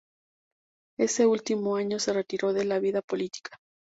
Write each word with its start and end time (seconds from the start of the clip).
Ese 0.97 1.27
último 1.27 1.75
año 1.75 1.99
se 1.99 2.11
retiró 2.11 2.53
de 2.53 2.65
la 2.65 2.79
vida 2.79 3.03
política. 3.03 3.59